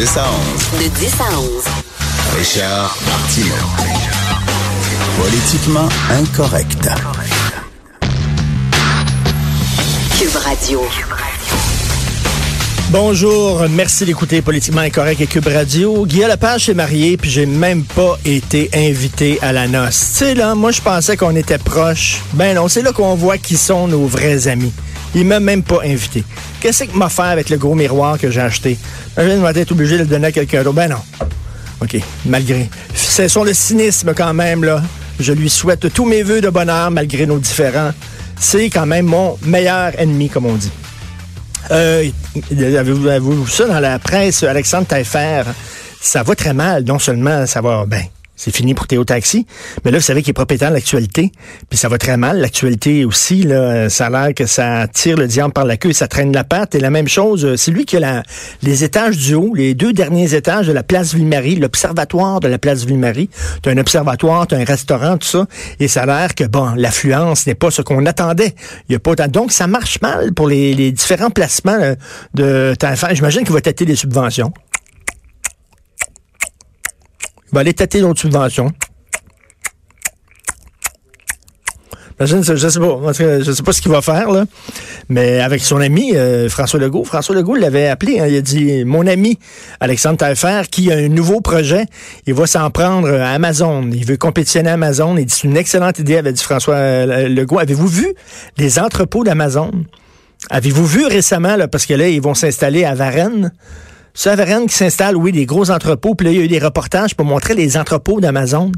10 0.00 0.16
à 0.16 0.24
11. 0.78 0.82
De 0.82 0.88
10 0.98 1.12
à 1.20 1.38
11. 1.38 1.64
Richard 2.38 2.96
Martineau. 3.04 3.54
Politiquement 5.18 5.88
incorrect. 6.08 6.88
Cube 10.18 10.36
Radio. 10.36 10.80
Bonjour, 12.88 13.68
merci 13.68 14.06
d'écouter 14.06 14.40
Politiquement 14.40 14.80
Incorrect 14.80 15.20
et 15.20 15.26
Cube 15.26 15.46
Radio. 15.46 16.06
Guillaume 16.06 16.30
Lepage 16.30 16.70
est 16.70 16.74
marié, 16.74 17.18
puis 17.18 17.28
j'ai 17.28 17.44
même 17.44 17.84
pas 17.84 18.18
été 18.24 18.70
invité 18.72 19.38
à 19.42 19.52
la 19.52 19.68
noce. 19.68 20.12
Tu 20.12 20.24
sais, 20.24 20.34
là, 20.34 20.54
moi, 20.54 20.70
je 20.70 20.80
pensais 20.80 21.18
qu'on 21.18 21.36
était 21.36 21.58
proches. 21.58 22.22
Ben 22.32 22.56
non, 22.56 22.68
c'est 22.68 22.80
là 22.80 22.92
qu'on 22.92 23.16
voit 23.16 23.36
qui 23.36 23.58
sont 23.58 23.86
nos 23.86 24.06
vrais 24.06 24.48
amis. 24.48 24.72
Il 25.14 25.26
m'a 25.26 25.40
même 25.40 25.62
pas 25.62 25.80
invité. 25.84 26.24
Qu'est-ce 26.60 26.84
que 26.84 26.96
m'a 26.96 27.08
fait 27.08 27.22
avec 27.22 27.50
le 27.50 27.56
gros 27.56 27.74
miroir 27.74 28.18
que 28.18 28.30
j'ai 28.30 28.40
acheté? 28.40 28.78
Je 29.16 29.22
vais 29.22 29.60
être 29.60 29.72
obligé 29.72 29.96
de 29.96 30.02
le 30.02 30.06
donner 30.06 30.28
à 30.28 30.32
quelqu'un 30.32 30.62
d'autre. 30.62 30.76
Ben 30.76 30.88
non. 30.88 31.02
OK, 31.80 31.96
malgré. 32.26 32.68
C'est 32.94 33.28
sur 33.28 33.44
le 33.44 33.54
cynisme 33.54 34.12
quand 34.14 34.34
même, 34.34 34.64
là. 34.64 34.82
Je 35.18 35.32
lui 35.32 35.50
souhaite 35.50 35.92
tous 35.92 36.06
mes 36.06 36.22
voeux 36.22 36.40
de 36.40 36.48
bonheur 36.48 36.90
malgré 36.90 37.26
nos 37.26 37.38
différends. 37.38 37.92
C'est 38.38 38.70
quand 38.70 38.86
même 38.86 39.06
mon 39.06 39.36
meilleur 39.42 39.98
ennemi, 39.98 40.28
comme 40.28 40.46
on 40.46 40.54
dit. 40.54 40.70
Euh, 41.70 42.08
avez-vous, 42.50 43.06
avez-vous 43.06 43.44
vu 43.44 43.50
ça 43.50 43.66
dans 43.66 43.80
la 43.80 43.98
presse, 43.98 44.42
Alexandre 44.42 44.86
Taillefer? 44.86 45.42
Ça 46.00 46.22
va 46.22 46.34
très 46.34 46.54
mal. 46.54 46.84
Non 46.84 46.98
seulement 46.98 47.46
ça 47.46 47.60
va, 47.60 47.84
ben, 47.86 48.02
c'est 48.40 48.56
fini 48.56 48.72
pour 48.72 48.86
Théo 48.86 49.04
Taxi. 49.04 49.46
Mais 49.84 49.90
là, 49.90 49.98
vous 49.98 50.04
savez 50.04 50.22
qu'il 50.22 50.30
est 50.30 50.32
propriétaire 50.32 50.70
de 50.70 50.74
l'actualité. 50.74 51.30
Puis 51.68 51.78
ça 51.78 51.88
va 51.88 51.98
très 51.98 52.16
mal. 52.16 52.38
L'actualité 52.38 53.04
aussi, 53.04 53.42
là, 53.42 53.90
ça 53.90 54.06
a 54.06 54.10
l'air 54.10 54.34
que 54.34 54.46
ça 54.46 54.86
tire 54.88 55.18
le 55.18 55.26
diable 55.26 55.52
par 55.52 55.66
la 55.66 55.76
queue 55.76 55.90
et 55.90 55.92
ça 55.92 56.08
traîne 56.08 56.32
la 56.32 56.42
patte. 56.42 56.74
Et 56.74 56.80
la 56.80 56.88
même 56.88 57.06
chose, 57.06 57.44
euh, 57.44 57.56
c'est 57.58 57.70
lui 57.70 57.84
qui 57.84 57.98
a 57.98 58.22
les 58.62 58.82
étages 58.82 59.18
du 59.18 59.34
haut, 59.34 59.52
les 59.54 59.74
deux 59.74 59.92
derniers 59.92 60.32
étages 60.34 60.66
de 60.66 60.72
la 60.72 60.82
place 60.82 61.12
Ville-Marie, 61.12 61.56
l'observatoire 61.56 62.40
de 62.40 62.48
la 62.48 62.56
place 62.56 62.86
Ville-Marie. 62.86 63.28
Tu 63.62 63.68
un 63.68 63.76
observatoire, 63.76 64.46
tu 64.46 64.54
un 64.54 64.64
restaurant, 64.64 65.18
tout 65.18 65.28
ça. 65.28 65.46
Et 65.78 65.86
ça 65.86 66.04
a 66.04 66.06
l'air 66.06 66.34
que, 66.34 66.44
bon, 66.44 66.72
l'affluence 66.76 67.46
n'est 67.46 67.54
pas 67.54 67.70
ce 67.70 67.82
qu'on 67.82 68.06
attendait. 68.06 68.54
Il 68.88 68.92
y 68.94 68.96
a 68.96 69.00
pas 69.00 69.16
Donc, 69.28 69.52
ça 69.52 69.66
marche 69.66 70.00
mal 70.00 70.32
pour 70.32 70.48
les, 70.48 70.92
différents 70.92 71.30
placements 71.30 71.78
euh, 71.78 71.94
de 72.32 72.74
J'imagine 73.12 73.42
qu'il 73.42 73.52
va 73.52 73.60
tâter 73.60 73.84
des 73.84 73.96
subventions. 73.96 74.50
Va 77.52 77.60
aller 77.60 77.74
tâter 77.74 78.00
d'autres 78.00 78.20
subventions. 78.20 78.72
Je 82.20 82.42
sais 82.42 82.80
pas. 82.80 83.12
Je 83.12 83.52
sais 83.52 83.62
pas 83.62 83.72
ce 83.72 83.80
qu'il 83.80 83.90
va 83.90 84.02
faire, 84.02 84.30
là. 84.30 84.44
Mais 85.08 85.40
avec 85.40 85.62
son 85.62 85.80
ami 85.80 86.14
euh, 86.14 86.50
François 86.50 86.78
Legault, 86.78 87.04
François 87.04 87.34
Legault 87.34 87.54
l'avait 87.54 87.88
appelé. 87.88 88.20
Hein, 88.20 88.26
il 88.28 88.36
a 88.36 88.40
dit 88.42 88.84
Mon 88.84 89.06
ami 89.06 89.38
Alexandre 89.80 90.18
Taillefer, 90.18 90.62
qui 90.70 90.92
a 90.92 90.96
un 90.96 91.08
nouveau 91.08 91.40
projet, 91.40 91.86
il 92.26 92.34
va 92.34 92.46
s'en 92.46 92.70
prendre 92.70 93.08
à 93.08 93.30
Amazon. 93.30 93.88
Il 93.90 94.04
veut 94.04 94.18
compétitionner 94.18 94.68
à 94.68 94.74
Amazon. 94.74 95.16
Il 95.16 95.24
dit 95.24 95.34
C'est 95.34 95.48
une 95.48 95.56
excellente 95.56 95.98
idée, 95.98 96.18
avait 96.18 96.32
dit 96.32 96.42
François 96.42 96.74
euh, 96.74 97.28
Legault. 97.28 97.58
Avez-vous 97.58 97.88
vu 97.88 98.12
les 98.58 98.78
entrepôts 98.78 99.24
d'Amazon? 99.24 99.70
Avez-vous 100.50 100.86
vu 100.86 101.06
récemment, 101.06 101.56
là, 101.56 101.68
parce 101.68 101.86
que 101.86 101.94
là, 101.94 102.08
ils 102.08 102.20
vont 102.20 102.34
s'installer 102.34 102.84
à 102.84 102.94
Varennes? 102.94 103.52
Varennes 104.24 104.66
qui 104.66 104.74
s'installe, 104.74 105.16
oui, 105.16 105.32
des 105.32 105.46
gros 105.46 105.70
entrepôts. 105.70 106.14
Puis 106.14 106.26
là, 106.26 106.32
il 106.32 106.38
y 106.38 106.40
a 106.40 106.44
eu 106.44 106.48
des 106.48 106.58
reportages 106.58 107.14
pour 107.14 107.26
montrer 107.26 107.54
les 107.54 107.76
entrepôts 107.76 108.20
d'Amazon. 108.20 108.72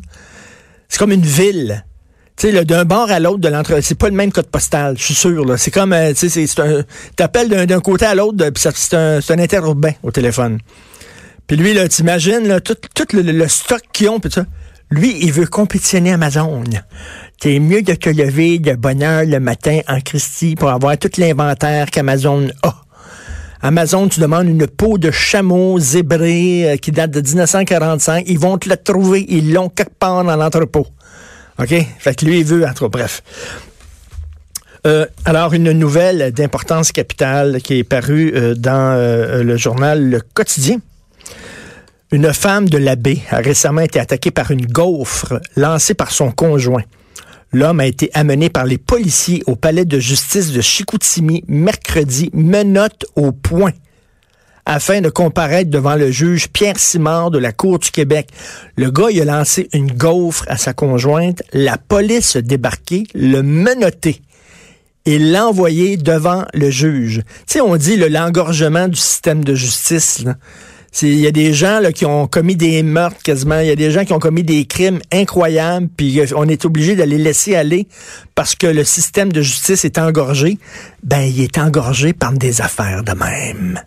C'est 0.88 0.98
comme 0.98 1.12
une 1.12 1.20
ville. 1.22 1.84
Tu 2.36 2.50
sais, 2.50 2.64
d'un 2.64 2.84
bord 2.84 3.10
à 3.10 3.20
l'autre 3.20 3.40
de 3.40 3.48
l'entrepôt, 3.48 3.80
c'est 3.82 3.98
pas 3.98 4.08
le 4.08 4.14
même 4.14 4.32
code 4.32 4.46
postal, 4.46 4.96
je 4.96 5.04
suis 5.04 5.14
sûr. 5.14 5.44
C'est 5.58 5.70
comme, 5.70 5.92
euh, 5.92 6.12
tu 6.14 6.28
sais, 6.30 6.46
t'appelles 7.14 7.66
d'un 7.66 7.80
côté 7.80 8.06
à 8.06 8.14
l'autre, 8.14 8.48
puis 8.50 8.64
c'est 8.74 8.94
un, 8.94 9.18
un 9.18 9.38
interurbain 9.38 9.92
au 10.02 10.10
téléphone. 10.10 10.58
Puis 11.46 11.56
lui, 11.56 11.74
là, 11.74 11.88
t'imagines, 11.88 12.48
là, 12.48 12.60
tout, 12.60 12.76
tout 12.94 13.06
le, 13.12 13.48
stock 13.48 13.82
qu'ils 13.92 14.08
ont, 14.08 14.20
puis 14.20 14.32
ça. 14.32 14.46
Lui, 14.90 15.16
il 15.20 15.32
veut 15.32 15.46
compétitionner 15.46 16.12
Amazon. 16.12 16.64
C'est 17.42 17.58
mieux 17.58 17.82
de 17.82 17.94
te 17.94 18.08
lever 18.10 18.58
de 18.58 18.74
bonne 18.74 19.02
heure 19.02 19.24
le 19.24 19.40
matin 19.40 19.80
en 19.88 20.00
Christie 20.00 20.54
pour 20.54 20.70
avoir 20.70 20.98
tout 20.98 21.10
l'inventaire 21.18 21.90
qu'Amazon 21.90 22.48
a. 22.62 22.81
Amazon, 23.64 24.08
tu 24.08 24.18
demandes 24.18 24.48
une 24.48 24.66
peau 24.66 24.98
de 24.98 25.12
chameau 25.12 25.78
zébré 25.78 26.72
euh, 26.72 26.76
qui 26.76 26.90
date 26.90 27.12
de 27.12 27.20
1945. 27.20 28.24
Ils 28.26 28.38
vont 28.38 28.58
te 28.58 28.68
la 28.68 28.76
trouver. 28.76 29.24
Ils 29.28 29.52
l'ont 29.52 29.68
quelque 29.68 29.94
part 30.00 30.24
dans 30.24 30.34
l'entrepôt. 30.34 30.84
OK? 31.60 31.72
Fait 32.00 32.14
que 32.16 32.24
lui, 32.24 32.40
il 32.40 32.44
veut, 32.44 32.66
entre 32.66 32.88
bref. 32.88 33.22
Euh, 34.84 35.06
alors, 35.24 35.54
une 35.54 35.70
nouvelle 35.70 36.32
d'importance 36.32 36.90
capitale 36.90 37.62
qui 37.62 37.78
est 37.78 37.84
parue 37.84 38.32
euh, 38.34 38.56
dans 38.56 38.98
le 39.40 39.56
journal 39.56 40.10
Le 40.10 40.20
Quotidien. 40.20 40.78
Une 42.10 42.32
femme 42.32 42.68
de 42.68 42.78
l'abbé 42.78 43.22
a 43.30 43.36
récemment 43.36 43.82
été 43.82 44.00
attaquée 44.00 44.32
par 44.32 44.50
une 44.50 44.66
gaufre 44.66 45.40
lancée 45.56 45.94
par 45.94 46.10
son 46.10 46.32
conjoint. 46.32 46.82
L'homme 47.52 47.80
a 47.80 47.86
été 47.86 48.10
amené 48.14 48.48
par 48.48 48.64
les 48.64 48.78
policiers 48.78 49.42
au 49.46 49.56
palais 49.56 49.84
de 49.84 49.98
justice 49.98 50.52
de 50.52 50.60
Chicoutimi 50.60 51.44
mercredi, 51.48 52.30
menotte 52.32 53.04
au 53.14 53.32
point 53.32 53.72
afin 54.64 55.00
de 55.00 55.10
comparaître 55.10 55.70
devant 55.70 55.96
le 55.96 56.10
juge 56.10 56.48
Pierre 56.48 56.78
Simard 56.78 57.30
de 57.30 57.38
la 57.38 57.52
Cour 57.52 57.78
du 57.78 57.90
Québec. 57.90 58.28
Le 58.76 58.90
gars, 58.90 59.10
il 59.10 59.20
a 59.20 59.24
lancé 59.24 59.68
une 59.72 59.90
gaufre 59.90 60.44
à 60.46 60.56
sa 60.56 60.72
conjointe. 60.72 61.42
La 61.52 61.78
police 61.78 62.36
a 62.36 62.42
débarqué, 62.42 63.04
le 63.14 63.42
menotté 63.42 64.22
et 65.04 65.18
l'a 65.18 65.48
envoyé 65.48 65.96
devant 65.96 66.44
le 66.54 66.70
juge. 66.70 67.22
Tu 67.46 67.54
sais, 67.54 67.60
on 67.60 67.76
dit 67.76 67.96
l'engorgement 67.96 68.88
du 68.88 68.96
système 68.96 69.44
de 69.44 69.54
justice. 69.54 70.24
Il 71.00 71.18
y 71.18 71.26
a 71.26 71.30
des 71.30 71.54
gens 71.54 71.80
là, 71.80 71.90
qui 71.90 72.04
ont 72.04 72.26
commis 72.26 72.54
des 72.54 72.82
meurtres 72.82 73.22
quasiment. 73.22 73.58
Il 73.60 73.66
y 73.66 73.70
a 73.70 73.76
des 73.76 73.90
gens 73.90 74.04
qui 74.04 74.12
ont 74.12 74.18
commis 74.18 74.42
des 74.42 74.66
crimes 74.66 75.00
incroyables, 75.10 75.88
puis 75.96 76.20
on 76.36 76.46
est 76.48 76.64
obligé 76.66 76.96
de 76.96 77.02
les 77.02 77.18
laisser 77.18 77.56
aller 77.56 77.88
parce 78.34 78.54
que 78.54 78.66
le 78.66 78.84
système 78.84 79.32
de 79.32 79.40
justice 79.40 79.84
est 79.84 79.98
engorgé. 79.98 80.58
Ben, 81.02 81.22
il 81.22 81.40
est 81.40 81.58
engorgé 81.58 82.12
par 82.12 82.32
des 82.32 82.60
affaires 82.60 83.02
de 83.02 83.12
même. 83.12 83.80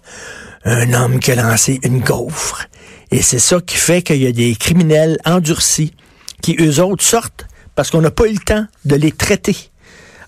Un 0.65 0.93
homme 0.93 1.19
qui 1.19 1.31
a 1.31 1.35
lancé 1.35 1.79
une 1.83 1.99
gaufre. 1.99 2.67
Et 3.11 3.21
c'est 3.21 3.39
ça 3.39 3.61
qui 3.61 3.77
fait 3.77 4.01
qu'il 4.01 4.21
y 4.21 4.27
a 4.27 4.31
des 4.31 4.55
criminels 4.55 5.17
endurcis 5.25 5.93
qui, 6.41 6.57
eux 6.59 6.81
autres, 6.81 7.03
sortent 7.03 7.45
parce 7.75 7.91
qu'on 7.91 8.01
n'a 8.01 8.11
pas 8.11 8.27
eu 8.27 8.33
le 8.33 8.39
temps 8.39 8.65
de 8.83 8.95
les 8.95 9.11
traiter. 9.11 9.55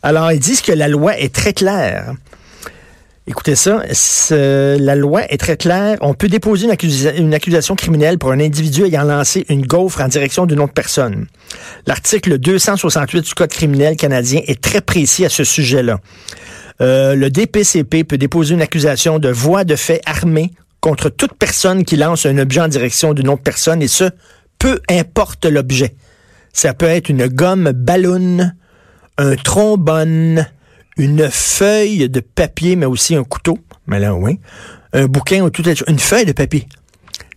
Alors, 0.03 0.31
ils 0.31 0.39
disent 0.39 0.61
que 0.61 0.71
la 0.71 0.87
loi 0.87 1.17
est 1.17 1.33
très 1.33 1.53
claire. 1.53 2.13
Écoutez 3.29 3.57
ça, 3.57 3.83
la 4.31 4.95
loi 4.95 5.29
est 5.29 5.37
très 5.37 5.57
claire. 5.57 5.97
On 5.99 6.13
peut 6.13 6.29
déposer 6.29 6.65
une, 7.17 7.33
accusation 7.33 7.75
criminelle 7.75 8.17
pour 8.17 8.31
un 8.31 8.39
individu 8.39 8.85
ayant 8.85 9.03
lancé 9.03 9.45
une 9.49 9.65
gaufre 9.65 9.99
en 9.99 10.07
direction 10.07 10.45
d'une 10.45 10.61
autre 10.61 10.71
personne. 10.71 11.25
L'article 11.87 12.37
268 12.37 13.21
du 13.25 13.33
Code 13.33 13.49
criminel 13.49 13.97
canadien 13.97 14.39
est 14.47 14.61
très 14.61 14.79
précis 14.79 15.25
à 15.25 15.29
ce 15.29 15.43
sujet-là. 15.43 15.99
Euh, 16.79 17.15
le 17.15 17.29
DPCP 17.29 18.05
peut 18.05 18.17
déposer 18.17 18.53
une 18.53 18.61
accusation 18.61 19.19
de 19.19 19.27
voie 19.27 19.65
de 19.65 19.75
fait 19.75 19.99
armée 20.05 20.53
contre 20.79 21.09
toute 21.09 21.33
personne 21.33 21.83
qui 21.83 21.97
lance 21.97 22.25
un 22.25 22.37
objet 22.37 22.61
en 22.61 22.69
direction 22.69 23.13
d'une 23.13 23.27
autre 23.27 23.43
personne, 23.43 23.81
et 23.81 23.89
ce, 23.89 24.05
peu 24.57 24.79
importe 24.89 25.43
l'objet. 25.45 25.95
Ça 26.53 26.73
peut 26.73 26.85
être 26.85 27.09
une 27.09 27.27
gomme 27.27 27.71
ballon, 27.73 28.51
un 29.17 29.35
trombone, 29.35 30.47
une 30.97 31.29
feuille 31.29 32.09
de 32.09 32.19
papier, 32.19 32.75
mais 32.75 32.85
aussi 32.85 33.15
un 33.15 33.23
couteau. 33.23 33.59
Mais 33.85 33.99
là, 33.99 34.15
oui. 34.15 34.39
Un 34.93 35.05
bouquin 35.05 35.43
ou 35.43 35.49
tout 35.49 35.63
une 35.87 35.99
feuille 35.99 36.25
de 36.25 36.31
papier. 36.31 36.67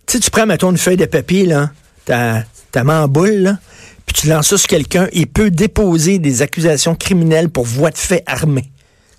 Tu 0.05 0.13
sais, 0.13 0.19
tu 0.19 0.31
prends, 0.31 0.45
mettons, 0.45 0.71
une 0.71 0.77
feuille 0.77 0.97
de 0.97 1.05
papier, 1.05 1.45
là, 1.45 1.71
ta, 2.05 2.43
ta 2.71 2.83
main 2.83 3.03
en 3.03 3.07
boule, 3.07 3.29
là, 3.29 3.59
puis 4.05 4.23
tu 4.23 4.27
lances 4.27 4.49
ça 4.49 4.57
sur 4.57 4.67
quelqu'un, 4.67 5.07
il 5.13 5.27
peut 5.27 5.51
déposer 5.51 6.19
des 6.19 6.41
accusations 6.41 6.95
criminelles 6.95 7.49
pour 7.49 7.65
voie 7.65 7.91
de 7.91 7.97
fait 7.97 8.23
armée 8.25 8.71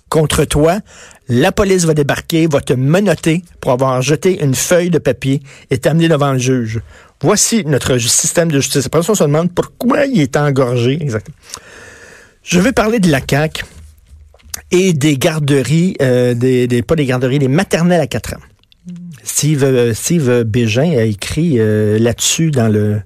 contre 0.09 0.45
toi. 0.45 0.79
La 1.27 1.51
police 1.51 1.85
va 1.85 1.95
débarquer, 1.95 2.45
va 2.47 2.61
te 2.61 2.73
menotter 2.73 3.41
pour 3.59 3.71
avoir 3.71 4.01
jeté 4.01 4.43
une 4.43 4.53
feuille 4.53 4.91
de 4.91 4.99
papier 4.99 5.41
et 5.71 5.79
t'amener 5.79 6.09
devant 6.09 6.33
le 6.33 6.37
juge. 6.37 6.81
Voici 7.21 7.63
notre 7.65 7.97
système 7.97 8.51
de 8.51 8.59
justice. 8.59 8.85
Après 8.85 8.99
on 9.09 9.15
se 9.15 9.23
demande 9.23 9.51
pourquoi 9.51 10.05
il 10.05 10.21
est 10.21 10.35
engorgé. 10.35 10.99
Exactement. 11.01 11.37
Je 12.43 12.59
vais 12.59 12.73
parler 12.73 12.99
de 12.99 13.09
la 13.09 13.21
CAQ 13.27 13.63
et 14.71 14.93
des 14.93 15.17
garderies, 15.17 15.95
euh, 16.01 16.33
des, 16.33 16.81
pas 16.81 16.95
des 16.95 17.05
garderies, 17.05 17.39
des 17.39 17.47
maternelles 17.47 18.01
à 18.01 18.07
4 18.07 18.33
ans. 18.33 18.39
Steve, 19.23 19.63
euh, 19.63 19.93
Steve 19.93 20.43
Bégin 20.43 20.97
a 20.97 21.03
écrit 21.03 21.59
euh, 21.59 21.97
là-dessus 21.99 22.51
dans 22.51 22.67
le... 22.67 23.01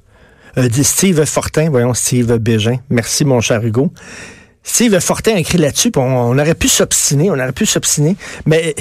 Steve 0.82 1.24
Fortin, 1.26 1.70
voyons, 1.70 1.94
Steve 1.94 2.38
Bégin. 2.38 2.78
Merci, 2.90 3.26
mon 3.26 3.42
cher 3.42 3.64
Hugo. 3.64 3.94
Steve 4.64 5.00
Fortin 5.00 5.36
a 5.36 5.40
écrit 5.40 5.60
là-dessus, 5.60 5.92
on, 5.96 6.02
on, 6.02 6.40
aurait 6.40 6.56
pu 6.56 6.68
s'obstiner, 6.68 7.30
on 7.30 7.36
aurait 7.36 7.52
pu 7.52 7.68
s'obstiner. 7.68 8.16
Mais, 8.48 8.76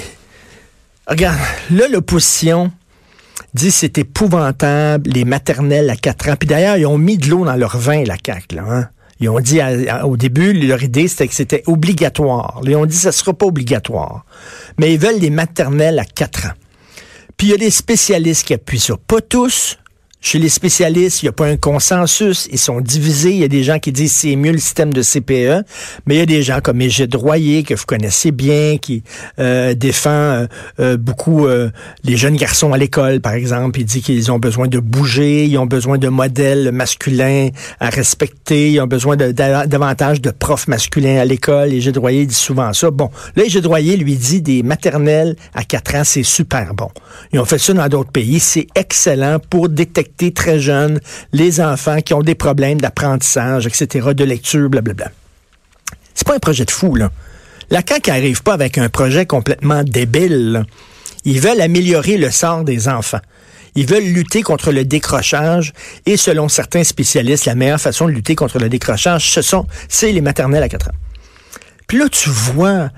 regarde, 1.05 1.37
là, 1.69 1.87
l'opposition 1.87 2.71
dit 3.53 3.71
c'est 3.71 3.97
épouvantable, 3.99 5.09
les 5.09 5.23
maternelles 5.23 5.89
à 5.91 5.95
4 5.95 6.29
ans. 6.29 6.35
Puis 6.37 6.47
d'ailleurs, 6.47 6.77
ils 6.77 6.87
ont 6.87 6.97
mis 6.97 7.17
de 7.17 7.29
l'eau 7.29 7.45
dans 7.45 7.55
leur 7.55 7.77
vin, 7.77 8.03
la 8.03 8.15
CAQ, 8.23 8.55
là, 8.55 8.63
hein? 8.67 8.89
Ils 9.19 9.29
ont 9.29 9.39
dit 9.39 9.59
au 10.03 10.15
début, 10.17 10.53
leur 10.53 10.83
idée, 10.83 11.07
c'était 11.07 11.27
que 11.27 11.33
c'était 11.33 11.63
obligatoire. 11.65 12.61
Ils 12.63 12.75
ont 12.75 12.85
dit 12.85 12.95
ça 12.95 13.11
sera 13.11 13.33
pas 13.33 13.45
obligatoire. 13.45 14.25
Mais 14.79 14.93
ils 14.93 14.99
veulent 14.99 15.19
des 15.19 15.31
maternelles 15.31 15.99
à 15.99 16.05
4 16.05 16.45
ans. 16.45 16.53
Puis 17.35 17.47
il 17.47 17.49
y 17.51 17.53
a 17.53 17.57
des 17.57 17.71
spécialistes 17.71 18.45
qui 18.45 18.53
appuient 18.53 18.79
ça. 18.79 18.95
Pas 19.07 19.21
tous, 19.21 19.77
chez 20.19 20.39
les 20.39 20.49
spécialistes, 20.49 21.21
il 21.21 21.25
n'y 21.25 21.29
a 21.29 21.33
pas 21.33 21.45
un 21.45 21.57
consensus. 21.57 22.49
Ils 22.51 22.57
sont 22.57 22.81
divisés. 22.81 23.31
Il 23.31 23.37
y 23.37 23.43
a 23.43 23.47
des 23.47 23.63
gens 23.63 23.77
qui 23.77 23.91
disent 23.91 24.13
c'est 24.13 24.35
mieux 24.35 24.51
le 24.51 24.57
système 24.57 24.91
de 24.91 25.01
CPE, 25.03 25.63
mais 26.05 26.15
il 26.15 26.17
y 26.17 26.21
a 26.21 26.25
des 26.25 26.41
gens 26.41 26.59
comme 26.61 26.81
Égide 26.81 27.13
Royer, 27.15 27.63
que 27.63 27.75
vous 27.75 27.85
connaissez 27.85 28.31
bien, 28.31 28.77
qui 28.77 29.03
euh, 29.39 29.75
défend 29.75 30.09
euh, 30.09 30.47
euh, 30.79 30.97
beaucoup 30.97 31.47
les 32.03 32.17
jeunes 32.17 32.35
garçons 32.35 32.73
à 32.73 32.77
l'école, 32.77 33.19
par 33.19 33.33
exemple. 33.33 33.79
Il 33.79 33.85
dit 33.85 34.01
qu'ils 34.01 34.31
ont 34.31 34.39
besoin 34.39 34.67
de 34.67 34.79
bouger, 34.79 35.45
ils 35.45 35.57
ont 35.59 35.67
besoin 35.67 35.97
de 35.97 36.09
modèles 36.09 36.71
masculins 36.71 37.49
à 37.79 37.89
respecter, 37.89 38.71
ils 38.71 38.81
ont 38.81 38.87
besoin 38.87 39.15
davantage 39.15 40.19
de 40.19 40.31
profs 40.31 40.67
masculins 40.67 41.19
à 41.19 41.25
l'école. 41.25 41.73
Égide 41.73 41.97
Royer 41.97 42.25
dit 42.25 42.35
souvent 42.35 42.73
ça. 42.73 42.89
Bon, 42.89 43.11
là, 43.35 43.45
Égide 43.45 43.67
Royer 43.67 43.97
lui 43.97 44.15
dit 44.15 44.41
des 44.41 44.63
maternelles 44.63 45.35
à 45.53 45.63
4 45.63 45.95
ans, 45.95 46.03
c'est 46.03 46.23
super 46.23 46.73
bon. 46.73 46.89
Ils 47.31 47.39
ont 47.39 47.45
fait 47.45 47.59
ça 47.59 47.73
dans 47.73 47.87
d'autres 47.87 48.11
pays. 48.11 48.39
C'est 48.39 48.67
excellent 48.75 49.37
pour 49.49 49.69
détecter 49.69 50.06
très 50.33 50.59
jeunes 50.59 50.99
les 51.33 51.61
enfants 51.61 52.01
qui 52.01 52.13
ont 52.13 52.21
des 52.21 52.35
problèmes 52.35 52.79
d'apprentissage, 52.79 53.67
etc., 53.67 54.09
de 54.15 54.23
lecture, 54.23 54.69
blablabla. 54.69 55.11
C'est 56.13 56.27
pas 56.27 56.35
un 56.35 56.39
projet 56.39 56.65
de 56.65 56.71
fou, 56.71 56.95
là. 56.95 57.11
La 57.69 57.81
CAQ 57.87 58.11
n'arrive 58.11 58.43
pas 58.43 58.53
avec 58.53 58.77
un 58.77 58.89
projet 58.89 59.25
complètement 59.25 59.83
débile. 59.83 60.65
Ils 61.25 61.41
veulent 61.41 61.59
améliorer 61.59 62.17
le 62.17 62.31
sort 62.31 62.63
des 62.63 62.87
enfants. 62.87 63.19
Ils 63.75 63.85
veulent 63.85 64.05
lutter 64.05 64.41
contre 64.41 64.71
le 64.71 64.85
décrochage 64.85 65.73
et 66.05 66.17
selon 66.17 66.49
certains 66.49 66.83
spécialistes, 66.83 67.45
la 67.45 67.55
meilleure 67.55 67.79
façon 67.79 68.05
de 68.07 68.11
lutter 68.11 68.35
contre 68.35 68.57
le 68.57 68.69
décrochage, 68.69 69.29
ce 69.29 69.41
sont, 69.41 69.67
c'est 69.89 70.11
les 70.11 70.21
maternelles 70.21 70.63
à 70.63 70.69
4 70.69 70.87
ans. 70.87 70.95
Puis 71.87 71.99
là, 71.99 72.09
tu 72.09 72.29
vois 72.29 72.89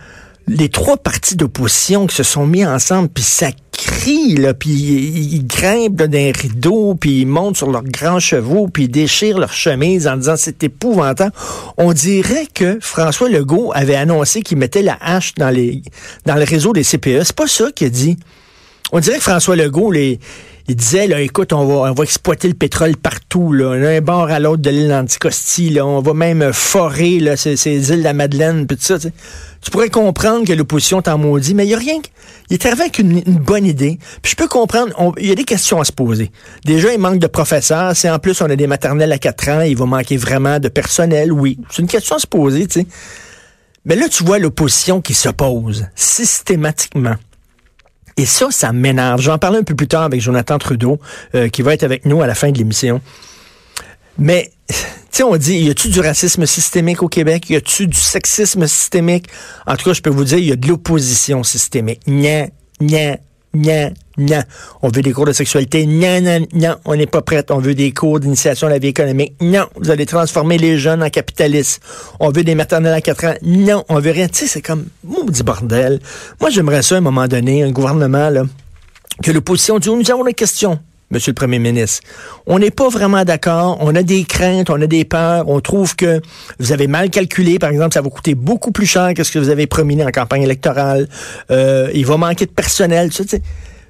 les 0.48 0.70
trois 0.70 0.98
partis 0.98 1.36
d'opposition 1.36 2.08
qui 2.08 2.16
se 2.16 2.24
sont 2.24 2.46
mis 2.46 2.66
ensemble, 2.66 3.10
puis 3.10 3.24
ça 3.24 3.52
crie, 3.80 4.36
là, 4.36 4.54
puis 4.54 4.70
ils, 4.70 5.48
grimpent 5.48 5.96
dans 5.96 6.10
des 6.10 6.31
rideaux, 6.31 6.96
puis 6.96 7.22
ils 7.22 7.26
montent 7.26 7.58
sur 7.58 7.72
leurs 7.72 7.84
grands 7.84 8.20
chevaux, 8.20 8.68
puis 8.68 8.84
ils 8.84 8.92
déchirent 8.92 9.40
leur 9.40 9.54
chemise 9.54 10.08
en 10.08 10.18
disant 10.18 10.36
c'est 10.38 10.64
épouvantable. 10.64 11.34
On 11.78 11.94
dirait 11.94 12.48
que 12.54 12.78
François 12.81 13.30
Legault 13.30 13.72
avait 13.74 13.96
annoncé 13.96 14.42
qu'il 14.42 14.58
mettait 14.58 14.81
la 14.81 14.98
hache 15.02 15.34
dans 15.36 15.50
les 15.50 15.81
dans 16.26 16.36
le 16.36 16.44
réseau 16.44 16.74
des 16.74 16.84
CPE. 16.84 17.24
C'est 17.24 17.36
pas 17.36 17.48
ça 17.48 17.72
qu'il 17.72 17.88
a 17.88 17.90
dit. 17.90 18.18
On 18.91 19.00
dirait 19.00 19.18
que 19.18 19.24
François 19.24 19.56
Legault, 19.56 19.94
il 19.94 20.18
disait, 20.75 21.07
là, 21.07 21.21
écoute, 21.21 21.53
on 21.53 21.91
va, 21.94 22.03
exploiter 22.03 22.47
le 22.47 22.53
pétrole 22.53 22.95
partout, 22.95 23.53
là, 23.53 23.80
d'un 23.80 24.01
bord 24.01 24.30
à 24.30 24.39
l'autre 24.39 24.62
de 24.62 24.69
l'île 24.69 24.89
d'Anticosti, 24.89 25.77
on 25.81 26.01
va 26.01 26.13
même 26.13 26.53
forer 26.53 27.19
là, 27.19 27.38
ces, 27.38 27.68
îles 27.68 28.00
de 28.00 28.03
la 28.03 28.13
Madeleine, 28.13 28.68
puis 28.68 28.77
ça. 28.80 28.97
Tu 29.00 29.71
pourrais 29.71 29.89
comprendre 29.89 30.47
que 30.47 30.53
l'opposition 30.53 31.01
t'en 31.01 31.18
maudit, 31.18 31.53
mais 31.53 31.65
il 31.65 31.69
n'y 31.69 31.74
a 31.74 31.77
rien. 31.77 32.00
Il 32.50 32.53
est 32.53 32.65
arrivé 32.65 32.81
avec 32.83 33.00
une, 33.00 33.21
bonne 33.21 33.65
idée. 33.65 34.00
Puis 34.21 34.31
je 34.31 34.36
peux 34.36 34.47
comprendre, 34.47 34.94
il 35.19 35.27
y 35.27 35.31
a 35.31 35.36
des 35.36 35.44
questions 35.44 35.81
à 35.81 35.86
se 35.86 35.91
poser. 35.91 36.31
Déjà, 36.65 36.94
il 36.94 37.00
manque 37.00 37.19
de 37.19 37.27
professeurs. 37.27 37.95
Si 37.95 38.09
en 38.09 38.19
plus 38.19 38.41
on 38.41 38.45
a 38.45 38.56
des 38.56 38.68
maternelles 38.68 39.12
à 39.12 39.18
4 39.18 39.50
ans, 39.50 39.62
il 39.62 39.75
va 39.75 39.86
manquer 39.86 40.18
vraiment 40.18 40.59
de 40.59 40.69
personnel, 40.69 41.33
oui. 41.33 41.59
C'est 41.69 41.81
une 41.81 41.88
question 41.88 42.15
à 42.15 42.19
se 42.19 42.27
poser, 42.27 42.68
tu 42.68 42.81
sais. 42.81 42.88
Mais 43.86 43.95
là, 43.95 44.07
tu 44.07 44.24
vois 44.24 44.39
l'opposition 44.39 45.01
qui 45.01 45.13
s'oppose 45.13 45.88
systématiquement. 45.95 47.15
Et 48.19 48.25
ça, 48.25 48.48
ça 48.51 48.74
m'énerve. 48.74 49.21
J'en 49.21 49.38
parler 49.38 49.60
un 49.60 49.63
peu 49.63 49.75
plus 49.75 49.88
tard 49.88 50.04
avec 50.04 50.19
Jonathan 50.19 50.57
Trudeau, 50.57 51.00
euh, 51.36 51.48
qui 51.48 51.62
va 51.62 51.74
être 51.74 51.83
avec 51.83 52.06
nous 52.06 52.21
à 52.21 52.27
la 52.27 52.36
fin 52.36 52.51
de 52.51 52.57
l'émission. 52.57 53.01
Mais 54.18 54.51
sais, 55.19 55.24
on 55.24 55.36
dit, 55.36 55.57
y 55.60 55.69
a-tu 55.69 55.89
du 55.89 56.00
racisme 56.00 56.45
systémique 56.45 57.04
au 57.04 57.10
Québec? 57.10 57.50
Y 57.50 57.57
a-tu 57.57 57.88
du 57.88 57.98
sexisme 57.98 58.68
systémique? 58.68 59.27
En 59.68 59.75
tout 59.75 59.83
cas, 59.83 59.94
je 59.94 60.01
peux 60.01 60.10
vous 60.10 60.24
dire, 60.24 60.38
il 60.38 60.45
y 60.45 60.51
a 60.54 60.56
de 60.56 60.66
l'opposition 60.66 61.44
systémique. 61.44 62.00
Nya, 62.07 62.48
nya, 62.80 63.18
nya, 63.54 63.92
nya. 64.19 64.44
On 64.81 64.89
veut 64.89 65.01
des 65.01 65.12
cours 65.12 65.25
de 65.25 65.31
sexualité. 65.31 65.86
Nya, 65.86 66.19
nya, 66.21 66.39
nya. 66.54 66.80
On 66.86 66.95
n'est 66.95 67.07
pas 67.07 67.21
prêt. 67.21 67.44
On 67.50 67.60
veut 67.60 67.75
des 67.75 67.92
cours 67.92 68.19
d'initiation 68.19 68.68
à 68.68 68.69
la 68.69 68.80
vie 68.80 68.89
économique. 68.89 69.33
Non. 69.42 69.68
Vous 69.75 69.89
allez 69.89 70.06
transformer 70.06 70.57
les 70.57 70.77
jeunes 70.77 71.04
en 71.04 71.10
capitalistes. 71.10 71.81
On 72.19 72.30
veut 72.30 72.44
des 72.44 72.56
maternelles 72.56 72.94
à 72.94 73.01
4 73.01 73.25
ans. 73.25 73.36
Non. 73.44 73.83
On 73.89 74.00
veut 74.00 74.12
rien. 74.12 74.27
Tu 74.27 74.39
sais, 74.39 74.48
c'est 74.48 74.62
comme, 74.62 74.86
maudit 75.04 75.44
bordel. 75.44 76.00
Moi, 76.39 76.50
j'aimerais 76.50 76.81
ça, 76.83 76.95
à 76.95 76.98
un 77.00 77.01
moment 77.01 77.27
donné, 77.27 77.63
un 77.63 77.71
gouvernement, 77.71 78.30
là, 78.30 78.44
que 79.24 79.31
l'opposition 79.31 79.80
dit, 79.80 79.89
nous 79.89 80.12
avons 80.12 80.24
des 80.24 80.33
questions. 80.33 80.80
Monsieur 81.12 81.31
le 81.31 81.36
Premier 81.36 81.57
ministre. 81.57 82.04
On 82.45 82.60
n'est 82.60 82.69
pas 82.69 82.88
vraiment 82.88 83.25
d'accord, 83.25 83.80
on 83.81 83.95
a 83.95 84.04
des 84.04 84.25
craintes, 84.25 84.69
on 84.69 84.80
a 84.80 84.86
des 84.86 85.06
peurs, 85.06 85.50
on 85.50 85.60
trouve 85.60 85.95
que 85.95 86.22
vous 86.60 86.72
avez 86.72 86.86
mal 86.86 87.10
calculé, 87.10 87.57
par 87.57 87.72
exemple, 87.72 87.95
ça 87.95 88.01
va 88.01 88.10
coûter 88.12 88.36
beaucoup 88.36 88.72
plus 88.72 88.86
cher 88.86 89.15
que 89.15 89.24
ce 89.24 89.31
que 89.31 89.39
vous 89.39 89.50
avez 89.50 89.65
promis 89.65 90.04
en 90.04 90.12
campagne 90.12 90.44
électorale, 90.44 91.10
euh, 91.50 91.89
il 91.95 92.06
va 92.06 92.18
manquer 92.18 92.45
de 92.45 92.51
personnel, 92.51 93.10
tu, 93.10 93.24
sais, 93.27 93.42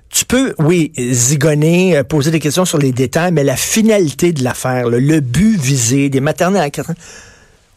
tu 0.09 0.25
peux, 0.25 0.53
oui, 0.57 0.91
zigonner, 0.97 1.97
euh, 1.97 2.03
poser 2.03 2.31
des 2.31 2.39
questions 2.39 2.65
sur 2.65 2.79
les 2.79 2.91
détails, 2.91 3.31
mais 3.31 3.43
la 3.43 3.55
finalité 3.55 4.33
de 4.33 4.43
l'affaire, 4.43 4.89
le 4.89 5.19
but 5.19 5.59
visé, 5.59 6.09
des 6.09 6.19
maternelles 6.19 6.63
à 6.63 6.69
4 6.69 6.91
ans, 6.91 6.95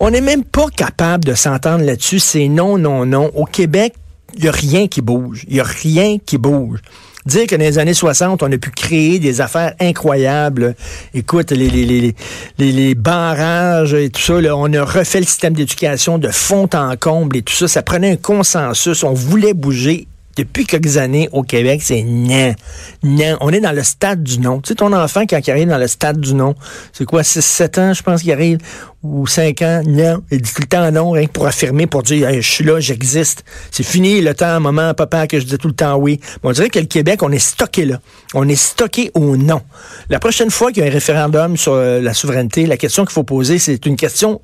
on 0.00 0.11
n'est 0.11 0.20
même 0.20 0.43
pas 0.43 0.67
capable 0.75 1.25
de 1.25 1.34
s'entendre 1.34 1.84
là-dessus, 1.84 2.19
c'est 2.19 2.49
non, 2.49 2.79
non, 2.79 3.06
non. 3.06 3.31
Au 3.34 3.44
Québec, 3.44 3.94
il 4.34 4.43
n'y 4.43 4.49
a 4.49 4.52
rien 4.52 4.88
qui 4.88 5.02
bouge, 5.02 5.44
il 5.46 5.55
n'y 5.55 5.61
a 5.61 5.64
rien 5.64 6.19
qui 6.25 6.38
bouge. 6.38 6.81
Dire 7.25 7.46
que 7.46 7.55
dans 7.55 7.62
les 7.62 7.79
années 7.79 7.94
60, 7.94 8.43
on 8.43 8.50
a 8.50 8.58
pu 8.58 8.70
créer 8.70 9.20
des 9.20 9.40
affaires 9.40 9.75
incroyables. 9.79 10.75
Écoute, 11.14 11.52
les, 11.52 11.70
les, 11.70 11.84
les, 11.84 12.73
les, 12.73 12.94
barrages 12.96 13.94
et 13.94 14.11
tout 14.11 14.20
ça, 14.20 14.34
on 14.34 14.73
a 14.73 14.82
refait 14.82 15.20
le 15.20 15.26
système 15.26 15.52
d'éducation 15.52 16.19
de 16.19 16.29
fond 16.29 16.69
en 16.75 16.96
comble 16.96 17.37
et 17.37 17.43
tout 17.43 17.55
ça. 17.55 17.69
Ça 17.69 17.82
prenait 17.82 18.11
un 18.11 18.17
consensus. 18.17 19.05
On 19.05 19.12
voulait 19.12 19.55
bouger 19.55 20.08
depuis 20.37 20.67
quelques 20.67 20.96
années 20.96 21.29
au 21.32 21.43
Québec, 21.43 21.81
c'est 21.82 22.02
non. 22.02 22.55
Non. 23.02 23.37
On 23.40 23.50
est 23.50 23.61
dans 23.61 23.73
le 23.73 23.82
stade 23.82 24.23
du 24.23 24.38
non. 24.38 24.61
Tu 24.61 24.69
sais, 24.69 24.75
ton 24.75 24.93
enfant, 24.93 25.23
quand 25.29 25.38
il 25.46 25.50
arrive 25.50 25.69
dans 25.69 25.79
le 25.79 25.87
stade 25.87 26.20
du 26.20 26.34
non, 26.34 26.55
c'est 26.93 27.05
quoi, 27.05 27.23
6, 27.23 27.43
7 27.43 27.79
ans, 27.79 27.93
je 27.93 28.02
pense 28.02 28.23
qu'il 28.23 28.32
arrive, 28.32 28.58
ou 29.02 29.26
5 29.26 29.62
ans, 29.62 29.82
non. 29.87 30.23
Il 30.31 30.40
dit 30.40 30.52
tout 30.55 30.62
le 30.62 30.69
temps 30.69 30.90
non, 30.90 31.11
rien 31.11 31.26
que 31.26 31.32
pour 31.32 31.46
affirmer, 31.46 31.87
pour 31.87 32.02
dire, 32.02 32.32
je 32.32 32.40
suis 32.40 32.64
là, 32.64 32.81
j'existe. 32.81 33.44
C'est 33.70 33.82
fini 33.82 34.20
le 34.20 34.34
temps, 34.34 34.61
maman, 34.61 34.94
papa, 34.94 35.26
que 35.26 35.40
je 35.40 35.44
dis 35.44 35.58
tout 35.58 35.69
le 35.69 35.75
temps 35.75 35.96
oui. 35.96 36.20
on 36.43 36.52
dirait 36.52 36.70
que 36.70 36.79
le 36.79 36.87
Québec, 36.87 37.23
on 37.23 37.32
est 37.32 37.38
stocké 37.38 37.84
là. 37.84 38.00
On 38.34 38.49
est 38.49 38.56
stocké 38.56 39.11
au 39.14 39.37
non. 39.37 39.61
La 40.08 40.19
prochaine 40.19 40.50
fois 40.50 40.73
qu'il 40.73 40.82
y 40.82 40.87
a 40.87 40.88
un 40.88 40.93
référendum 40.93 41.56
sur 41.56 41.75
euh, 41.75 42.00
la 42.00 42.14
souveraineté, 42.14 42.67
la 42.67 42.76
question 42.76 43.05
qu'il 43.05 43.12
faut 43.12 43.25
poser, 43.25 43.58
c'est 43.58 43.84
une 43.87 43.96
question 43.96 44.40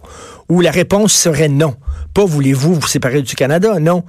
où 0.49 0.61
la 0.61 0.71
réponse 0.71 1.13
serait 1.13 1.49
non. 1.49 1.77
Pas 2.15 2.25
voulez-vous 2.25 2.75
vous 2.75 2.87
séparer 2.87 3.23
du 3.23 3.35
Canada? 3.35 3.79
Non. 3.81 4.03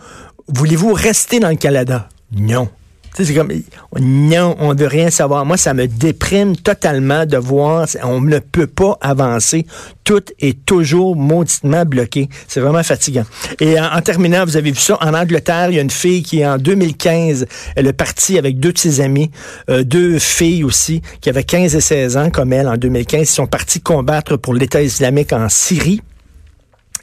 Voulez-vous 0.49 0.93
rester 0.93 1.39
dans 1.39 1.49
le 1.49 1.55
Canada? 1.55 2.09
Non. 2.35 2.69
C'est 3.15 3.33
comme, 3.33 3.51
non, 3.99 4.55
on 4.59 4.73
veut 4.73 4.87
rien 4.87 5.09
savoir. 5.09 5.45
Moi, 5.45 5.57
ça 5.57 5.73
me 5.73 5.87
déprime 5.87 6.55
totalement 6.55 7.25
de 7.25 7.37
voir, 7.37 7.87
on 8.03 8.21
ne 8.21 8.39
peut 8.39 8.67
pas 8.67 8.97
avancer. 9.01 9.65
Tout 10.03 10.23
est 10.39 10.65
toujours 10.65 11.15
mauditement 11.15 11.85
bloqué. 11.85 12.29
C'est 12.47 12.61
vraiment 12.61 12.83
fatigant. 12.83 13.25
Et 13.59 13.79
en, 13.79 14.01
terminant, 14.01 14.45
vous 14.45 14.55
avez 14.57 14.71
vu 14.71 14.79
ça, 14.79 14.97
en 15.01 15.13
Angleterre, 15.13 15.69
il 15.69 15.75
y 15.75 15.79
a 15.79 15.81
une 15.81 15.89
fille 15.89 16.23
qui, 16.23 16.45
en 16.45 16.57
2015, 16.57 17.45
elle 17.75 17.87
est 17.87 17.93
partie 17.93 18.37
avec 18.37 18.59
deux 18.59 18.71
de 18.71 18.77
ses 18.77 19.01
amis, 19.01 19.31
euh, 19.69 19.83
deux 19.83 20.17
filles 20.17 20.63
aussi, 20.63 21.01
qui 21.19 21.29
avaient 21.29 21.43
15 21.43 21.75
et 21.75 21.81
16 21.81 22.17
ans, 22.17 22.29
comme 22.29 22.53
elle, 22.53 22.67
en 22.67 22.77
2015, 22.77 23.21
ils 23.21 23.25
sont 23.25 23.47
partis 23.47 23.81
combattre 23.81 24.37
pour 24.37 24.53
l'État 24.53 24.81
islamique 24.81 25.33
en 25.33 25.49
Syrie. 25.49 26.01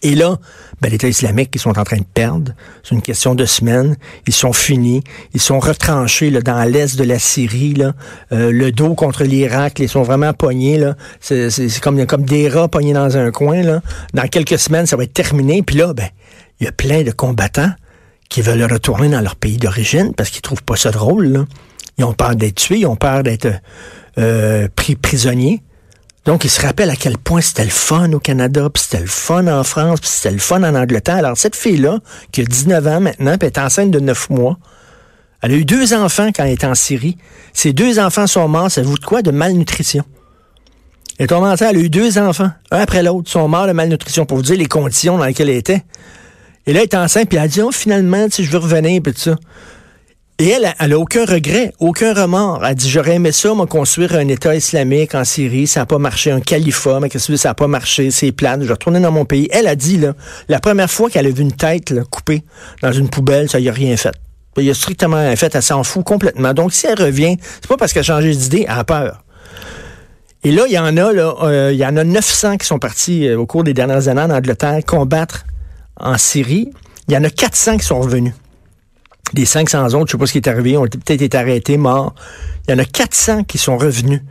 Et 0.07 0.15
là, 0.15 0.39
ben, 0.81 0.89
l'État 0.89 1.09
islamique, 1.09 1.51
ils 1.55 1.61
sont 1.61 1.77
en 1.77 1.83
train 1.83 1.97
de 1.97 2.05
perdre. 2.05 2.53
C'est 2.85 2.95
une 2.95 3.03
question 3.03 3.35
de 3.35 3.45
semaines. 3.45 3.97
Ils 4.29 4.33
sont 4.33 4.53
finis. 4.53 5.03
Ils 5.35 5.41
sont 5.41 5.59
retranchés 5.59 6.31
là, 6.31 6.41
dans 6.43 6.63
l'est 6.63 6.97
de 6.97 7.03
la 7.03 7.19
Syrie. 7.19 7.75
Là. 7.75 7.93
Euh, 8.31 8.53
le 8.53 8.71
dos 8.71 8.95
contre 8.95 9.25
l'Irak, 9.25 9.81
ils 9.81 9.89
sont 9.89 10.05
vraiment 10.05 10.33
pognés. 10.33 10.79
Là. 10.79 10.95
C'est, 11.19 11.51
comme, 11.81 12.07
comme 12.07 12.23
des 12.23 12.49
rats 12.49 12.69
pognés 12.69 12.93
dans 12.93 13.17
un 13.17 13.33
coin. 13.33 13.63
Là. 13.63 13.81
Dans 14.15 14.29
quelques 14.29 14.61
semaines, 14.61 14.87
ça 14.87 14.97
va 14.97 15.03
être 15.03 15.13
terminé. 15.13 15.65
Puis 15.65 15.75
là, 15.75 15.93
ben, 15.93 16.07
il 16.61 16.67
y 16.67 16.69
a 16.69 16.73
plein 16.73 17.03
de 17.03 17.11
combattants 17.11 17.73
qui 18.29 18.43
veulent 18.43 18.63
retourner 18.73 19.09
dans 19.09 19.21
leur 19.21 19.35
pays 19.35 19.57
d'origine 19.57 20.15
parce 20.15 20.31
qu'ils 20.31 20.43
trouvent 20.43 20.63
pas 20.63 20.77
ça 20.77 20.93
drôle. 20.93 21.47
Ils 21.99 22.05
ont 22.05 22.13
peur 22.13 22.37
d'être 22.37 22.55
tués, 22.55 22.79
ils 22.79 22.87
ont 22.87 22.95
peur 22.95 23.25
d'être 23.25 23.49
euh, 24.19 24.69
pris 24.77 24.95
prisonniers. 24.95 25.63
Donc, 26.27 26.45
il 26.45 26.51
se 26.51 26.61
rappelle 26.61 26.91
à 26.91 26.97
quel 26.97 27.19
point 27.19 27.41
c'était 27.41 27.65
le 27.65 27.71
fun 27.71 28.13
au 28.13 28.19
Canada, 28.19 28.69
puis 28.69 28.83
c'était 28.83 29.01
le 29.01 29.07
fun 29.07 29.47
en 29.47 29.63
France, 29.63 30.01
puis 30.01 30.11
c'était 30.11 30.33
le 30.33 30.39
fun 30.39 30.63
en 30.65 30.75
Angleterre. 30.75 31.17
Alors, 31.17 31.39
cette 31.39 31.55
fille-là, 31.55 32.01
qui 32.33 32.41
a 32.41 32.45
19 32.45 32.87
ans 32.89 33.01
maintenant, 33.01 33.39
puis 33.39 33.47
est 33.47 33.59
enceinte 33.59 33.93
de 33.93 34.01
9 34.01 34.31
mois, 34.31 34.59
elle 35.41 35.53
a 35.53 35.55
eu 35.55 35.65
deux 35.65 35.95
enfants 35.95 36.31
quand 36.35 36.45
elle 36.45 36.53
était 36.53 36.67
en 36.67 36.75
Syrie. 36.75 37.17
Ces 37.53 37.73
deux 37.73 38.01
enfants 38.01 38.27
sont 38.27 38.49
morts, 38.49 38.71
ça 38.71 38.83
vous 38.83 38.99
de 38.99 39.05
quoi? 39.05 39.23
De 39.23 39.31
malnutrition. 39.31 40.05
Elle 41.19 41.25
est 41.25 41.29
tombée 41.29 41.55
elle 41.61 41.77
a 41.77 41.81
eu 41.81 41.89
deux 41.89 42.19
enfants, 42.19 42.51
un 42.73 42.79
après 42.81 43.05
l'autre, 43.05 43.31
sont 43.31 43.47
morts 43.49 43.69
de 43.69 43.73
malnutrition, 43.73 44.27
pour 44.27 44.39
vous 44.39 44.43
dire 44.43 44.57
les 44.57 44.67
conditions 44.67 45.19
dans 45.19 45.25
lesquelles 45.25 45.49
elle 45.49 45.57
était. 45.57 45.85
Et 46.67 46.73
là, 46.73 46.81
elle 46.81 46.87
est 46.87 46.95
enceinte, 46.97 47.29
puis 47.29 47.39
elle 47.39 47.45
a 47.45 47.49
dit, 47.49 47.63
oh, 47.63 47.71
finalement, 47.71 48.27
si 48.29 48.45
je 48.45 48.51
veux 48.51 48.59
revenir, 48.59 49.01
puis 49.01 49.15
tout 49.15 49.21
ça. 49.21 49.37
Et 50.39 50.51
elle, 50.51 50.71
elle 50.79 50.93
a 50.93 50.99
aucun 50.99 51.25
regret, 51.25 51.73
aucun 51.79 52.13
remords. 52.13 52.63
Elle 52.63 52.75
dit, 52.75 52.91
j'aurais 52.91 53.15
aimé 53.15 53.33
ça, 53.33 53.55
moi, 53.55 53.67
construire 53.67 54.15
un 54.17 54.29
État 54.29 54.55
islamique 54.55 55.15
en 55.15 55.25
Syrie. 55.25 55.67
Ça 55.67 55.81
n'a 55.81 55.87
pas 55.87 55.99
marché. 55.99 56.31
Un 56.31 56.41
califat, 56.41 57.01
mais 57.01 57.09
qu'est-ce 57.09 57.29
que 57.29 57.37
ça 57.37 57.51
n'a 57.51 57.55
pas 57.55 57.69
marché. 57.69 58.11
C'est 58.11 58.33
plate. 58.33 58.61
Je 58.61 58.67
vais 58.67 58.75
retourner 58.75 59.01
dans 59.01 59.13
mon 59.13 59.25
pays. 59.25 59.49
Elle 59.51 59.67
a 59.67 59.75
dit, 59.75 59.97
là, 59.97 60.13
la 60.49 60.61
première 60.61 60.91
fois 60.91 61.09
qu'elle 61.09 61.27
a 61.27 61.31
vu 61.31 61.41
une 61.41 61.53
tête 61.53 61.95
coupée 62.11 62.43
dans 62.83 62.93
une 62.93 63.09
poubelle, 63.09 63.49
ça 63.49 63.61
y 63.61 63.71
a 63.71 63.73
rien 63.73 63.97
fait. 63.97 64.15
Il 64.59 64.65
y 64.65 64.71
a 64.71 64.75
strictement 64.75 65.17
un 65.17 65.37
fait, 65.37 65.55
elle 65.55 65.63
s'en 65.63 65.83
fout 65.83 66.05
complètement. 66.05 66.53
Donc, 66.53 66.73
si 66.73 66.87
elle 66.87 67.01
revient, 67.01 67.37
c'est 67.41 67.69
pas 67.69 67.77
parce 67.77 67.93
qu'elle 67.93 68.01
a 68.01 68.05
changé 68.05 68.35
d'idée, 68.35 68.67
elle 68.69 68.79
a 68.79 68.85
peur. 68.85 69.23
Et 70.45 70.51
là, 70.51 70.65
il 70.67 70.73
y 70.73 70.79
en 70.79 70.97
a, 70.97 71.13
là, 71.13 71.35
euh, 71.43 71.71
il 71.73 71.79
y 71.79 71.85
en 71.85 71.97
a 71.97 72.05
900 72.05 72.59
qui 72.59 72.67
sont 72.67 72.79
partis 72.79 73.27
euh, 73.27 73.39
au 73.39 73.47
cours 73.47 73.65
des 73.65 73.75
dernières 73.75 74.09
années 74.09 74.23
en 74.23 74.31
Angleterre 74.31 74.81
combattre 74.87 75.45
en 75.99 76.19
Syrie. 76.19 76.71
Il 77.09 77.15
y 77.15 77.17
en 77.17 77.25
a 77.25 77.31
400 77.31 77.79
qui 77.79 77.87
sont 77.87 78.01
revenus. 78.01 78.35
Les 79.35 79.45
500 79.45 79.95
autres, 79.95 80.07
je 80.07 80.13
sais 80.13 80.19
pas 80.19 80.27
ce 80.27 80.33
qui 80.33 80.39
est 80.39 80.49
arrivé, 80.49 80.77
ont 80.77 80.83
peut-être 80.83 81.23
été 81.23 81.37
arrêtés, 81.37 81.77
morts. 81.77 82.15
Il 82.67 82.73
y 82.73 82.75
en 82.75 82.79
a 82.79 82.85
400 82.85 83.45
qui 83.45 83.59
sont 83.59 83.77
revenus. 83.77 84.23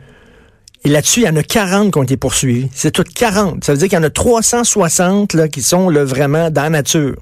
Et 0.84 0.88
là-dessus, 0.88 1.20
il 1.20 1.26
y 1.26 1.28
en 1.28 1.36
a 1.36 1.42
40 1.42 1.92
qui 1.92 1.98
ont 1.98 2.02
été 2.02 2.16
poursuivis. 2.16 2.68
C'est 2.72 2.92
tout 2.92 3.04
40. 3.04 3.64
Ça 3.64 3.72
veut 3.72 3.78
dire 3.78 3.88
qu'il 3.88 3.96
y 3.96 4.00
en 4.00 4.04
a 4.04 4.10
360 4.10 5.34
là, 5.34 5.48
qui 5.48 5.62
sont 5.62 5.90
là, 5.90 6.04
vraiment 6.04 6.50
dans 6.50 6.62
la 6.62 6.70
nature 6.70 7.16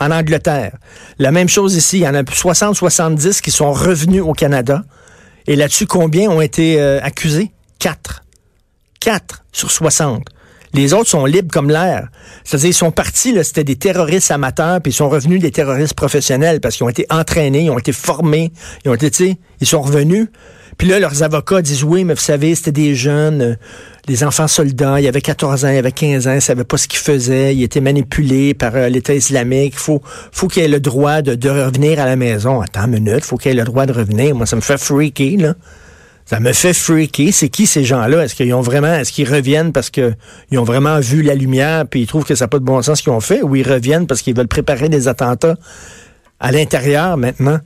en 0.00 0.10
Angleterre. 0.10 0.76
La 1.18 1.30
même 1.30 1.48
chose 1.48 1.76
ici, 1.76 1.98
il 1.98 2.02
y 2.02 2.08
en 2.08 2.14
a 2.14 2.22
60-70 2.22 3.40
qui 3.40 3.50
sont 3.50 3.72
revenus 3.72 4.22
au 4.22 4.32
Canada. 4.32 4.82
Et 5.46 5.56
là-dessus, 5.56 5.86
combien 5.86 6.30
ont 6.30 6.40
été 6.40 6.80
euh, 6.80 7.00
accusés? 7.02 7.52
Quatre. 7.78 8.24
Quatre 9.00 9.44
sur 9.52 9.70
60. 9.70 10.26
Les 10.74 10.92
autres 10.92 11.08
sont 11.08 11.24
libres 11.24 11.52
comme 11.52 11.70
l'air. 11.70 12.08
C'est-à-dire, 12.42 12.70
ils 12.70 12.74
sont 12.74 12.90
partis, 12.90 13.32
c'était 13.44 13.64
des 13.64 13.76
terroristes 13.76 14.32
amateurs, 14.32 14.80
puis 14.80 14.90
ils 14.90 14.94
sont 14.94 15.08
revenus 15.08 15.40
des 15.40 15.52
terroristes 15.52 15.94
professionnels 15.94 16.60
parce 16.60 16.76
qu'ils 16.76 16.84
ont 16.84 16.88
été 16.88 17.06
entraînés, 17.10 17.62
ils 17.62 17.70
ont 17.70 17.78
été 17.78 17.92
formés, 17.92 18.52
ils 18.84 18.90
ont 18.90 18.94
été, 18.94 19.10
tu 19.10 19.24
sais, 19.24 19.38
ils 19.60 19.66
sont 19.66 19.82
revenus. 19.82 20.26
Puis 20.76 20.88
là, 20.88 20.98
leurs 20.98 21.22
avocats 21.22 21.62
disent, 21.62 21.84
oui, 21.84 22.02
mais 22.02 22.14
vous 22.14 22.20
savez, 22.20 22.56
c'était 22.56 22.72
des 22.72 22.96
jeunes, 22.96 23.42
euh, 23.42 23.54
des 24.08 24.24
enfants 24.24 24.48
soldats, 24.48 24.98
il 24.98 25.04
y 25.04 25.08
avait 25.08 25.20
14 25.20 25.64
ans, 25.64 25.68
il 25.68 25.76
y 25.76 25.78
avait 25.78 25.92
15 25.92 26.26
ans, 26.26 26.32
ils 26.32 26.36
ne 26.36 26.40
savaient 26.40 26.64
pas 26.64 26.76
ce 26.76 26.88
qu'ils 26.88 26.98
faisaient, 26.98 27.54
ils 27.54 27.62
étaient 27.62 27.80
manipulés 27.80 28.54
par 28.54 28.74
euh, 28.74 28.88
l'État 28.88 29.14
islamique, 29.14 29.78
faut, 29.78 30.02
faut 30.32 30.48
qu'ils 30.48 30.64
aient 30.64 30.68
le 30.68 30.80
droit 30.80 31.22
de, 31.22 31.36
de, 31.36 31.48
revenir 31.48 32.00
à 32.00 32.06
la 32.06 32.16
maison. 32.16 32.60
Attends 32.60 32.86
une 32.86 33.04
minute, 33.04 33.24
faut 33.24 33.36
qu'ils 33.36 33.52
aient 33.52 33.54
le 33.54 33.64
droit 33.64 33.86
de 33.86 33.92
revenir. 33.92 34.34
Moi, 34.34 34.46
ça 34.46 34.56
me 34.56 34.60
fait 34.60 34.78
freaker, 34.78 35.38
là. 35.38 35.54
Ça 36.26 36.40
me 36.40 36.52
fait 36.52 36.72
freaker. 36.72 37.32
C'est 37.32 37.48
qui 37.48 37.66
ces 37.66 37.84
gens-là? 37.84 38.24
Est-ce 38.24 38.34
qu'ils 38.34 38.54
ont 38.54 38.60
vraiment, 38.60 38.94
est-ce 38.94 39.12
qu'ils 39.12 39.30
reviennent 39.30 39.72
parce 39.72 39.90
qu'ils 39.90 40.14
ont 40.52 40.64
vraiment 40.64 40.98
vu 41.00 41.22
la 41.22 41.34
lumière 41.34 41.84
puis 41.86 42.02
ils 42.02 42.06
trouvent 42.06 42.24
que 42.24 42.34
ça 42.34 42.44
n'a 42.44 42.48
pas 42.48 42.58
de 42.58 42.64
bon 42.64 42.80
sens 42.82 42.98
ce 42.98 43.02
qu'ils 43.02 43.12
ont 43.12 43.20
fait 43.20 43.42
ou 43.42 43.56
ils 43.56 43.68
reviennent 43.68 44.06
parce 44.06 44.22
qu'ils 44.22 44.36
veulent 44.36 44.48
préparer 44.48 44.88
des 44.88 45.08
attentats 45.08 45.56
à 46.40 46.52
l'intérieur 46.52 47.16
maintenant? 47.16 47.58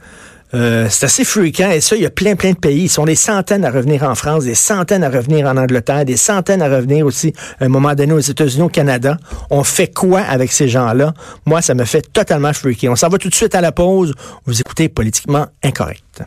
Euh, 0.54 0.86
c'est 0.88 1.04
assez 1.04 1.24
fréquent 1.24 1.70
et 1.70 1.80
ça, 1.80 1.94
il 1.94 2.02
y 2.02 2.06
a 2.06 2.10
plein, 2.10 2.34
plein 2.34 2.52
de 2.52 2.58
pays. 2.58 2.84
Ils 2.84 2.88
sont 2.88 3.04
des 3.04 3.14
centaines 3.14 3.64
à 3.64 3.70
revenir 3.70 4.02
en 4.02 4.14
France, 4.14 4.44
des 4.44 4.54
centaines 4.54 5.04
à 5.04 5.10
revenir 5.10 5.46
en 5.46 5.56
Angleterre, 5.58 6.04
des 6.06 6.16
centaines 6.16 6.62
à 6.62 6.68
revenir 6.68 7.04
aussi 7.04 7.34
à 7.60 7.66
un 7.66 7.68
moment 7.68 7.94
donné 7.94 8.14
aux 8.14 8.18
États-Unis, 8.18 8.62
au 8.62 8.68
Canada. 8.68 9.18
On 9.50 9.62
fait 9.62 9.92
quoi 9.92 10.20
avec 10.20 10.52
ces 10.52 10.68
gens-là? 10.68 11.12
Moi, 11.44 11.60
ça 11.60 11.74
me 11.74 11.84
fait 11.84 12.02
totalement 12.12 12.52
freaky. 12.52 12.88
On 12.88 12.96
s'en 12.96 13.08
va 13.08 13.18
tout 13.18 13.28
de 13.28 13.34
suite 13.34 13.54
à 13.54 13.60
la 13.60 13.72
pause. 13.72 14.14
Vous 14.46 14.58
écoutez 14.58 14.88
Politiquement 14.88 15.46
Incorrect. 15.62 16.22